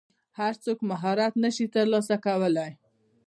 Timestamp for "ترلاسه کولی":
1.75-2.71